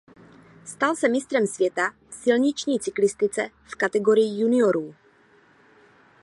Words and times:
Stal 0.65 0.95
se 0.97 1.09
mistrem 1.09 1.47
světa 1.47 1.91
v 2.09 2.13
silniční 2.13 2.79
cyklistice 2.79 3.49
v 3.63 3.75
kategorii 3.75 4.39
juniorů. 4.39 4.95